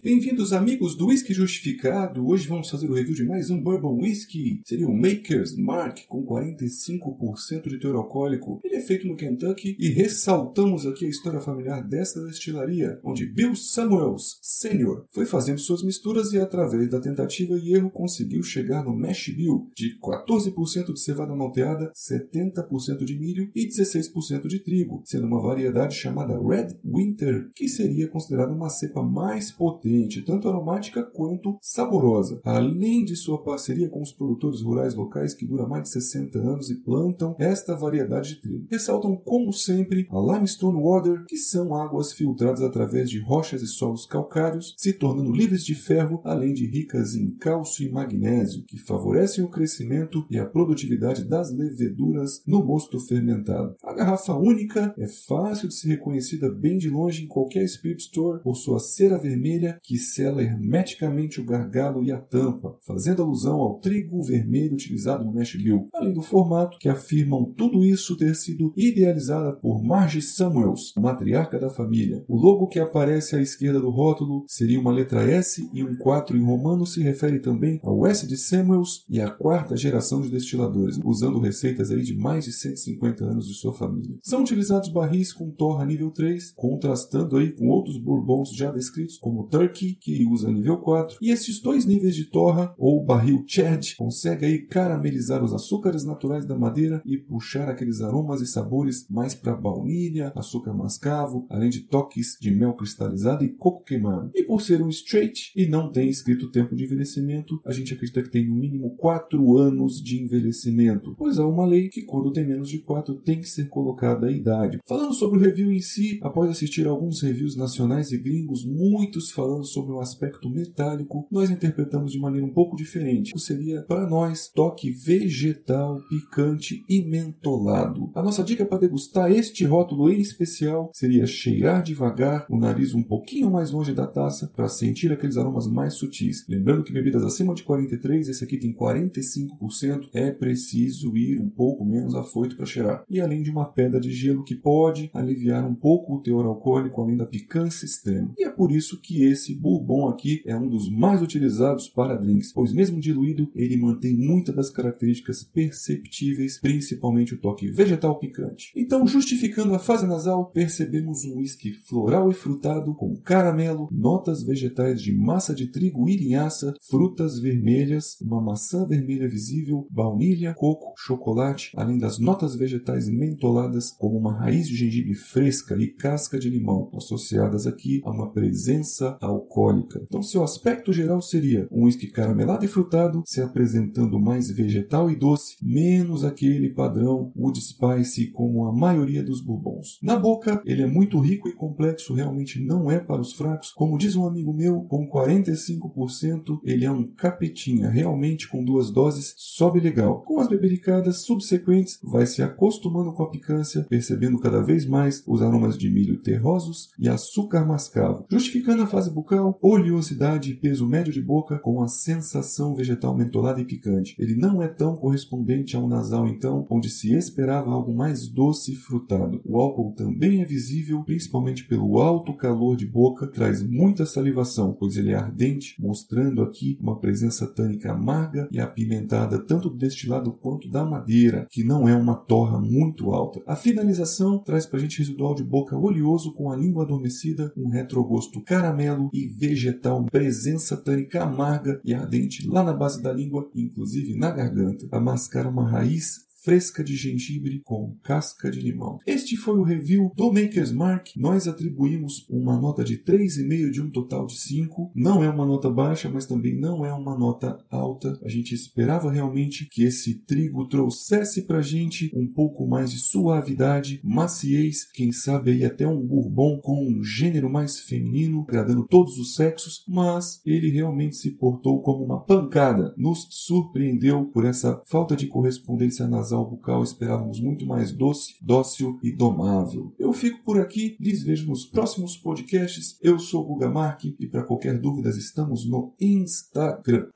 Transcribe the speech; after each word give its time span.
Bem-vindos, 0.00 0.52
amigos 0.52 0.96
do 0.96 1.08
Whisky 1.08 1.34
Justificado. 1.34 2.24
Hoje 2.24 2.46
vamos 2.46 2.70
fazer 2.70 2.88
o 2.88 2.94
review 2.94 3.16
de 3.16 3.24
mais 3.24 3.50
um 3.50 3.60
Bourbon 3.60 4.00
Whisky. 4.00 4.62
Seria 4.64 4.86
o 4.86 4.96
Maker's 4.96 5.56
Mark, 5.56 6.06
com 6.06 6.24
45% 6.24 7.68
de 7.68 7.80
teor 7.80 7.96
alcoólico. 7.96 8.60
Ele 8.62 8.76
é 8.76 8.80
feito 8.80 9.08
no 9.08 9.16
Kentucky 9.16 9.76
e 9.76 9.88
ressaltamos 9.88 10.86
aqui 10.86 11.04
a 11.04 11.08
história 11.08 11.40
familiar 11.40 11.82
desta 11.82 12.24
destilaria, 12.24 13.00
onde 13.02 13.26
Bill 13.26 13.56
Samuels 13.56 14.38
Sr. 14.40 15.02
foi 15.10 15.26
fazendo 15.26 15.58
suas 15.58 15.82
misturas 15.82 16.32
e, 16.32 16.38
através 16.38 16.88
da 16.88 17.00
tentativa 17.00 17.58
e 17.58 17.74
erro, 17.74 17.90
conseguiu 17.90 18.44
chegar 18.44 18.84
no 18.84 18.96
Mash 18.96 19.30
Bill 19.30 19.68
de 19.74 19.98
14% 19.98 20.92
de 20.92 21.00
cevada 21.00 21.34
malteada, 21.34 21.90
70% 21.92 23.04
de 23.04 23.18
milho 23.18 23.50
e 23.52 23.66
16% 23.66 24.46
de 24.46 24.60
trigo, 24.60 25.02
sendo 25.04 25.26
uma 25.26 25.42
variedade 25.42 25.96
chamada 25.96 26.38
Red 26.40 26.76
Winter, 26.84 27.50
que 27.52 27.66
seria 27.66 28.06
considerada 28.06 28.52
uma 28.52 28.70
cepa 28.70 29.02
mais 29.02 29.50
potente 29.50 29.87
tanto 30.24 30.48
aromática 30.48 31.02
quanto 31.02 31.58
saborosa. 31.60 32.40
Além 32.44 33.04
de 33.04 33.16
sua 33.16 33.42
parceria 33.42 33.88
com 33.88 34.02
os 34.02 34.12
produtores 34.12 34.60
rurais 34.60 34.94
locais 34.94 35.34
que 35.34 35.46
dura 35.46 35.66
mais 35.66 35.84
de 35.84 35.90
60 35.90 36.38
anos 36.38 36.70
e 36.70 36.76
plantam 36.76 37.34
esta 37.38 37.74
variedade 37.74 38.30
de 38.30 38.40
trigo. 38.40 38.66
Ressaltam, 38.70 39.16
como 39.16 39.52
sempre, 39.52 40.06
a 40.10 40.20
limestone 40.20 40.80
water, 40.80 41.24
que 41.26 41.36
são 41.36 41.74
águas 41.74 42.12
filtradas 42.12 42.62
através 42.62 43.08
de 43.10 43.20
rochas 43.20 43.62
e 43.62 43.66
solos 43.66 44.06
calcários, 44.06 44.74
se 44.76 44.92
tornando 44.92 45.32
livres 45.32 45.64
de 45.64 45.74
ferro, 45.74 46.20
além 46.24 46.52
de 46.52 46.66
ricas 46.66 47.14
em 47.14 47.30
cálcio 47.30 47.86
e 47.86 47.90
magnésio, 47.90 48.64
que 48.64 48.78
favorecem 48.78 49.44
o 49.44 49.48
crescimento 49.48 50.26
e 50.30 50.38
a 50.38 50.46
produtividade 50.46 51.24
das 51.24 51.52
leveduras 51.52 52.42
no 52.46 52.64
mosto 52.64 53.00
fermentado. 53.00 53.74
A 53.82 53.94
garrafa 53.94 54.34
única 54.34 54.94
é 54.98 55.06
fácil 55.06 55.68
de 55.68 55.74
ser 55.74 55.88
reconhecida 55.88 56.50
bem 56.50 56.78
de 56.78 56.90
longe 56.90 57.24
em 57.24 57.28
qualquer 57.28 57.66
spirit 57.68 58.02
store 58.02 58.42
por 58.42 58.56
sua 58.56 58.78
cera 58.78 59.18
vermelha 59.18 59.77
que 59.82 59.96
sela 59.96 60.42
hermeticamente 60.42 61.40
o 61.40 61.44
gargalo 61.44 62.02
e 62.04 62.12
a 62.12 62.18
tampa, 62.18 62.76
fazendo 62.86 63.22
alusão 63.22 63.60
ao 63.60 63.78
trigo 63.78 64.22
vermelho 64.22 64.74
utilizado 64.74 65.24
no 65.24 65.32
Nashville, 65.32 65.86
além 65.94 66.12
do 66.12 66.22
formato 66.22 66.78
que 66.78 66.88
afirmam 66.88 67.52
tudo 67.56 67.84
isso 67.84 68.16
ter 68.16 68.34
sido 68.34 68.72
idealizada 68.76 69.52
por 69.52 69.82
Margie 69.82 70.22
Samuels, 70.22 70.92
matriarca 70.96 71.58
da 71.58 71.70
família. 71.70 72.24
O 72.28 72.36
logo 72.36 72.68
que 72.68 72.78
aparece 72.78 73.36
à 73.36 73.40
esquerda 73.40 73.80
do 73.80 73.90
rótulo 73.90 74.44
seria 74.46 74.80
uma 74.80 74.92
letra 74.92 75.22
S 75.22 75.68
e 75.72 75.82
um 75.82 75.96
4 75.96 76.36
em 76.36 76.44
romano 76.44 76.86
se 76.86 77.02
refere 77.02 77.40
também 77.40 77.80
ao 77.82 78.06
S 78.06 78.26
de 78.26 78.36
Samuels 78.36 79.04
e 79.08 79.20
à 79.20 79.30
quarta 79.30 79.76
geração 79.76 80.20
de 80.20 80.30
destiladores, 80.30 80.98
usando 81.04 81.40
receitas 81.40 81.90
aí 81.90 82.02
de 82.02 82.16
mais 82.16 82.44
de 82.44 82.52
150 82.52 83.24
anos 83.24 83.46
de 83.46 83.54
sua 83.54 83.72
família. 83.72 84.16
São 84.22 84.40
utilizados 84.40 84.88
barris 84.88 85.32
com 85.32 85.50
torra 85.50 85.84
nível 85.84 86.10
3, 86.10 86.52
contrastando 86.56 87.36
aí 87.36 87.52
com 87.52 87.68
outros 87.68 87.98
bourbons 87.98 88.50
já 88.54 88.70
descritos 88.70 89.18
como 89.18 89.48
Turkey, 89.68 89.94
que 89.94 90.26
usa 90.26 90.50
nível 90.50 90.78
4, 90.78 91.18
e 91.20 91.30
esses 91.30 91.60
dois 91.60 91.84
níveis 91.84 92.14
de 92.14 92.24
torra, 92.24 92.74
ou 92.78 93.04
barril 93.04 93.44
Chad, 93.46 93.94
consegue 93.96 94.46
aí 94.46 94.58
caramelizar 94.62 95.44
os 95.44 95.52
açúcares 95.52 96.04
naturais 96.04 96.46
da 96.46 96.56
madeira 96.56 97.02
e 97.04 97.16
puxar 97.16 97.68
aqueles 97.68 98.00
aromas 98.00 98.40
e 98.40 98.46
sabores 98.46 99.06
mais 99.10 99.34
para 99.34 99.54
baunilha, 99.54 100.32
açúcar 100.34 100.72
mascavo, 100.72 101.46
além 101.50 101.68
de 101.68 101.80
toques 101.80 102.36
de 102.40 102.50
mel 102.50 102.72
cristalizado 102.74 103.44
e 103.44 103.48
coco 103.48 103.84
queimado. 103.84 104.30
E 104.34 104.42
por 104.42 104.62
ser 104.62 104.82
um 104.82 104.88
straight 104.88 105.52
e 105.54 105.66
não 105.66 105.92
tem 105.92 106.08
escrito 106.08 106.50
tempo 106.50 106.74
de 106.74 106.84
envelhecimento, 106.84 107.60
a 107.64 107.72
gente 107.72 107.92
acredita 107.92 108.22
que 108.22 108.30
tem 108.30 108.46
no 108.46 108.54
mínimo 108.54 108.96
4 108.96 109.58
anos 109.58 110.02
de 110.02 110.22
envelhecimento, 110.22 111.14
pois 111.18 111.38
há 111.38 111.46
uma 111.46 111.66
lei 111.66 111.88
que 111.88 112.02
quando 112.02 112.32
tem 112.32 112.46
menos 112.46 112.68
de 112.68 112.78
4 112.78 113.14
tem 113.16 113.40
que 113.40 113.48
ser 113.48 113.68
colocada 113.68 114.26
a 114.28 114.32
idade. 114.32 114.78
Falando 114.86 115.14
sobre 115.14 115.38
o 115.38 115.42
review 115.42 115.70
em 115.72 115.80
si, 115.80 116.18
após 116.22 116.50
assistir 116.50 116.86
alguns 116.86 117.20
reviews 117.20 117.56
nacionais 117.56 118.12
e 118.12 118.18
gringos, 118.18 118.64
muitos 118.64 119.30
falando 119.30 119.57
falando 119.58 119.64
sobre 119.64 119.92
o 119.92 120.00
aspecto 120.00 120.48
metálico, 120.48 121.26
nós 121.30 121.50
interpretamos 121.50 122.12
de 122.12 122.18
maneira 122.18 122.46
um 122.46 122.52
pouco 122.52 122.76
diferente. 122.76 123.34
O 123.34 123.38
seria, 123.38 123.82
para 123.82 124.08
nós, 124.08 124.48
toque 124.48 124.90
vegetal, 124.90 126.00
picante 126.08 126.84
e 126.88 127.02
mentolado. 127.02 128.10
A 128.14 128.22
nossa 128.22 128.42
dica 128.42 128.64
para 128.64 128.78
degustar 128.78 129.30
este 129.30 129.64
rótulo 129.64 130.10
em 130.10 130.20
especial 130.20 130.90
seria 130.94 131.26
cheirar 131.26 131.82
devagar, 131.82 132.46
o 132.48 132.58
nariz 132.58 132.94
um 132.94 133.02
pouquinho 133.02 133.50
mais 133.50 133.70
longe 133.70 133.92
da 133.92 134.06
taça, 134.06 134.50
para 134.54 134.68
sentir 134.68 135.12
aqueles 135.12 135.36
aromas 135.36 135.66
mais 135.66 135.94
sutis. 135.94 136.44
Lembrando 136.48 136.84
que 136.84 136.92
bebidas 136.92 137.24
acima 137.24 137.54
de 137.54 137.62
43, 137.62 138.28
esse 138.28 138.44
aqui 138.44 138.58
tem 138.58 138.72
45%, 138.72 140.08
é 140.12 140.30
preciso 140.30 141.16
ir 141.16 141.40
um 141.40 141.48
pouco 141.48 141.84
menos 141.84 142.14
afoito 142.14 142.56
para 142.56 142.66
cheirar. 142.66 143.04
E 143.08 143.20
além 143.20 143.42
de 143.42 143.50
uma 143.50 143.66
pedra 143.66 144.00
de 144.00 144.12
gelo 144.12 144.44
que 144.44 144.54
pode 144.54 145.10
aliviar 145.12 145.64
um 145.66 145.74
pouco 145.74 146.14
o 146.14 146.20
teor 146.20 146.46
alcoólico, 146.46 147.00
além 147.00 147.16
da 147.16 147.26
picância 147.26 147.84
extrema. 147.84 148.32
E 148.38 148.44
é 148.44 148.50
por 148.50 148.70
isso 148.70 149.00
que 149.00 149.24
esse 149.24 149.47
esse 149.48 149.54
bourbon 149.54 150.08
aqui 150.08 150.42
é 150.44 150.54
um 150.54 150.68
dos 150.68 150.90
mais 150.90 151.22
utilizados 151.22 151.88
para 151.88 152.16
drinks, 152.16 152.52
pois 152.52 152.72
mesmo 152.72 153.00
diluído, 153.00 153.50
ele 153.54 153.78
mantém 153.78 154.14
muitas 154.14 154.54
das 154.54 154.68
características 154.68 155.42
perceptíveis, 155.42 156.60
principalmente 156.60 157.34
o 157.34 157.40
toque 157.40 157.70
vegetal 157.70 158.18
picante. 158.18 158.72
Então, 158.76 159.06
justificando 159.06 159.74
a 159.74 159.78
fase 159.78 160.06
nasal, 160.06 160.50
percebemos 160.50 161.24
um 161.24 161.38
whisky 161.38 161.72
floral 161.72 162.30
e 162.30 162.34
frutado 162.34 162.94
com 162.94 163.16
caramelo, 163.16 163.88
notas 163.90 164.42
vegetais 164.42 165.00
de 165.00 165.16
massa 165.16 165.54
de 165.54 165.68
trigo 165.68 166.08
e 166.08 166.16
linhaça, 166.16 166.74
frutas 166.90 167.38
vermelhas, 167.38 168.18
uma 168.20 168.42
maçã 168.42 168.86
vermelha 168.86 169.28
visível, 169.28 169.86
baunilha, 169.90 170.54
coco, 170.54 170.92
chocolate, 170.96 171.72
além 171.74 171.96
das 171.96 172.18
notas 172.18 172.54
vegetais 172.54 173.08
mentoladas 173.08 173.90
como 173.92 174.18
uma 174.18 174.36
raiz 174.36 174.68
de 174.68 174.76
gengibre 174.76 175.14
fresca 175.14 175.76
e 175.76 175.86
casca 175.86 176.38
de 176.38 176.50
limão, 176.50 176.90
associadas 176.94 177.66
aqui 177.66 178.02
a 178.04 178.10
uma 178.10 178.30
presença 178.30 179.16
alcoólica. 179.38 180.00
Então, 180.06 180.22
seu 180.22 180.42
aspecto 180.42 180.92
geral 180.92 181.22
seria 181.22 181.66
um 181.70 181.84
whisky 181.84 182.08
caramelado 182.08 182.64
e 182.64 182.68
frutado, 182.68 183.22
se 183.24 183.40
apresentando 183.40 184.18
mais 184.18 184.50
vegetal 184.50 185.10
e 185.10 185.16
doce, 185.16 185.56
menos 185.62 186.24
aquele 186.24 186.70
padrão 186.70 187.32
wood 187.36 187.60
spice 187.60 188.30
como 188.32 188.66
a 188.66 188.72
maioria 188.72 189.22
dos 189.22 189.40
bourbons. 189.40 189.98
Na 190.02 190.16
boca, 190.16 190.60
ele 190.64 190.82
é 190.82 190.86
muito 190.86 191.18
rico 191.18 191.48
e 191.48 191.52
complexo, 191.52 192.14
realmente 192.14 192.60
não 192.64 192.90
é 192.90 192.98
para 192.98 193.20
os 193.20 193.32
fracos. 193.32 193.72
Como 193.72 193.98
diz 193.98 194.16
um 194.16 194.26
amigo 194.26 194.52
meu, 194.52 194.82
com 194.82 195.08
45%, 195.08 196.60
ele 196.64 196.84
é 196.84 196.90
um 196.90 197.04
capetinha, 197.04 197.88
realmente 197.88 198.48
com 198.48 198.64
duas 198.64 198.90
doses, 198.90 199.34
sobe 199.36 199.80
legal. 199.80 200.22
Com 200.22 200.40
as 200.40 200.48
bebericadas 200.48 201.22
subsequentes, 201.22 201.98
vai 202.02 202.26
se 202.26 202.42
acostumando 202.42 203.12
com 203.12 203.22
a 203.22 203.30
picância, 203.30 203.84
percebendo 203.88 204.38
cada 204.38 204.62
vez 204.62 204.86
mais 204.86 205.22
os 205.26 205.42
aromas 205.42 205.76
de 205.76 205.90
milho 205.90 206.20
terrosos 206.20 206.90
e 206.98 207.08
açúcar 207.08 207.64
mascavo, 207.66 208.26
justificando 208.30 208.82
a 208.82 208.86
fase 208.86 209.10
bucal, 209.10 209.27
oleosidade 209.60 210.50
e 210.50 210.54
peso 210.54 210.86
médio 210.86 211.12
de 211.12 211.20
boca 211.20 211.58
com 211.58 211.82
a 211.82 211.88
sensação 211.88 212.74
vegetal 212.74 213.16
mentolada 213.16 213.60
e 213.60 213.64
picante. 213.64 214.14
Ele 214.18 214.34
não 214.34 214.62
é 214.62 214.68
tão 214.68 214.96
correspondente 214.96 215.76
ao 215.76 215.88
nasal, 215.88 216.26
então, 216.26 216.66
onde 216.70 216.88
se 216.88 217.14
esperava 217.14 217.70
algo 217.70 217.94
mais 217.94 218.28
doce 218.28 218.72
e 218.72 218.76
frutado. 218.76 219.40
O 219.44 219.58
álcool 219.58 219.92
também 219.94 220.42
é 220.42 220.44
visível, 220.44 221.02
principalmente 221.04 221.66
pelo 221.66 222.00
alto 222.00 222.34
calor 222.34 222.76
de 222.76 222.86
boca, 222.86 223.26
traz 223.26 223.62
muita 223.62 224.06
salivação, 224.06 224.76
pois 224.78 224.96
ele 224.96 225.10
é 225.10 225.14
ardente, 225.14 225.74
mostrando 225.78 226.42
aqui 226.42 226.78
uma 226.80 226.98
presença 226.98 227.46
tânica 227.46 227.92
amarga 227.92 228.48
e 228.50 228.60
apimentada 228.60 229.38
tanto 229.38 229.68
do 229.68 229.76
destilado 229.76 230.32
quanto 230.32 230.68
da 230.68 230.84
madeira, 230.84 231.46
que 231.50 231.64
não 231.64 231.88
é 231.88 231.94
uma 231.94 232.14
torra 232.14 232.60
muito 232.60 233.10
alta. 233.10 233.42
A 233.46 233.56
finalização 233.56 234.38
traz 234.38 234.66
para 234.66 234.78
a 234.78 234.82
gente 234.82 234.98
residual 234.98 235.34
de 235.34 235.42
boca 235.42 235.76
oleoso 235.76 236.32
com 236.32 236.50
a 236.50 236.56
língua 236.56 236.84
adormecida, 236.84 237.52
um 237.56 237.68
retrogosto 237.68 238.40
caramelo 238.42 239.10
e 239.24 239.26
vegetal, 239.26 240.04
presença 240.04 240.76
tânica 240.76 241.22
amarga 241.22 241.80
e 241.84 241.92
ardente 241.92 242.46
lá 242.46 242.62
na 242.62 242.72
base 242.72 243.02
da 243.02 243.12
língua, 243.12 243.50
inclusive 243.54 244.14
na 244.14 244.30
garganta. 244.30 244.86
A 244.92 245.00
mascara 245.00 245.48
uma 245.48 245.68
raiz 245.68 246.27
fresca 246.42 246.84
de 246.84 246.96
gengibre 246.96 247.60
com 247.64 247.96
casca 248.02 248.50
de 248.50 248.60
limão. 248.60 248.98
Este 249.06 249.36
foi 249.36 249.58
o 249.58 249.64
review 249.64 250.12
do 250.14 250.32
Maker's 250.32 250.72
Mark. 250.72 251.08
Nós 251.16 251.48
atribuímos 251.48 252.26
uma 252.28 252.58
nota 252.58 252.84
de 252.84 252.98
3,5 252.98 253.70
de 253.70 253.82
um 253.82 253.90
total 253.90 254.26
de 254.26 254.38
5. 254.38 254.92
Não 254.94 255.22
é 255.22 255.28
uma 255.28 255.44
nota 255.44 255.68
baixa, 255.68 256.08
mas 256.08 256.26
também 256.26 256.58
não 256.58 256.84
é 256.86 256.92
uma 256.92 257.18
nota 257.18 257.58
alta. 257.70 258.18
A 258.22 258.28
gente 258.28 258.54
esperava 258.54 259.10
realmente 259.10 259.66
que 259.66 259.82
esse 259.82 260.14
trigo 260.14 260.68
trouxesse 260.68 261.42
pra 261.42 261.60
gente 261.60 262.10
um 262.14 262.26
pouco 262.26 262.66
mais 262.66 262.92
de 262.92 262.98
suavidade, 262.98 264.00
maciez, 264.04 264.84
quem 264.84 265.12
sabe 265.12 265.50
aí 265.50 265.64
até 265.64 265.86
um 265.86 266.00
bourbon 266.00 266.60
com 266.60 266.86
um 266.86 267.02
gênero 267.02 267.50
mais 267.50 267.80
feminino, 267.80 268.44
agradando 268.48 268.86
todos 268.86 269.18
os 269.18 269.34
sexos, 269.34 269.84
mas 269.88 270.40
ele 270.46 270.70
realmente 270.70 271.16
se 271.16 271.32
portou 271.32 271.82
como 271.82 272.04
uma 272.04 272.20
pancada. 272.20 272.94
Nos 272.96 273.26
surpreendeu 273.30 274.26
por 274.26 274.44
essa 274.44 274.80
falta 274.86 275.16
de 275.16 275.26
correspondência 275.26 276.06
nasal 276.06 276.27
nasal 276.28 276.44
bucal 276.44 276.82
esperávamos 276.82 277.40
muito 277.40 277.64
mais 277.64 277.90
doce, 277.90 278.34
dócil 278.42 278.98
e 279.02 279.10
domável. 279.10 279.94
Eu 279.98 280.12
fico 280.12 280.42
por 280.44 280.60
aqui, 280.60 280.96
lhes 281.00 281.22
vejo 281.22 281.48
nos 281.48 281.64
próximos 281.64 282.16
podcasts. 282.18 282.98
Eu 283.02 283.18
sou 283.18 283.42
o 283.42 283.46
Guga 283.46 283.70
Mark 283.70 284.04
e 284.04 284.26
para 284.26 284.44
qualquer 284.44 284.78
dúvida 284.78 285.08
estamos 285.08 285.66
no 285.66 285.94
Instagram. 285.98 287.08